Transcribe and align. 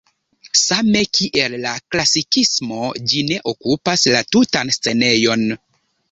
Same 0.59 1.01
kiel 1.17 1.55
la 1.65 1.73
klasikismo 1.95 2.79
ĝi 3.11 3.21
ne 3.27 3.37
okupas 3.51 4.05
la 4.15 4.23
tutan 4.37 4.73
scenejon. 4.77 5.45